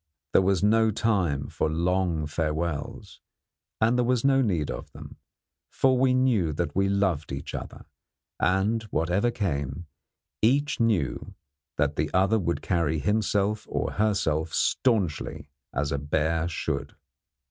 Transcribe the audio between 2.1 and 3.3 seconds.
farewells;